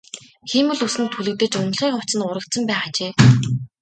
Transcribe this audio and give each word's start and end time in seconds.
Хиймэл 0.51 0.79
үс 0.85 0.95
нь 1.01 1.11
түлэгдэж 1.13 1.53
унтлагын 1.55 1.95
хувцас 1.99 2.17
нь 2.17 2.27
урагдсан 2.27 2.63
байх 2.67 2.83
ажээ. 2.87 3.11